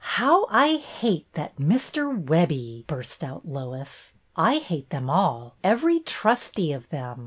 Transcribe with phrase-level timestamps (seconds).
[0.17, 2.07] ''How I hate that Mr.
[2.25, 4.15] Webbie!" burst out Lois."
[4.51, 7.19] I hate them all, every trustee of them